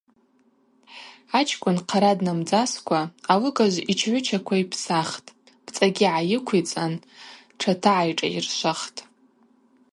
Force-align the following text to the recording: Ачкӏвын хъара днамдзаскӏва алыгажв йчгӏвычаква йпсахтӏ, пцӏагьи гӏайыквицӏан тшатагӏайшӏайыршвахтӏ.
Ачкӏвын 1.39 1.77
хъара 1.87 2.11
днамдзаскӏва 2.17 3.01
алыгажв 3.31 3.85
йчгӏвычаква 3.91 4.55
йпсахтӏ, 4.63 5.33
пцӏагьи 5.65 6.07
гӏайыквицӏан 6.11 6.93
тшатагӏайшӏайыршвахтӏ. 7.57 8.99